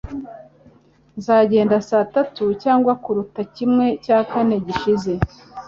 Nzagenda 1.17 1.75
saa 1.89 2.05
tatu, 2.15 2.43
cyangwa 2.63 2.93
kuruta 3.03 3.41
kimwe 3.55 3.85
cya 4.03 4.17
kane 4.31 4.55
gishize. 4.65 5.13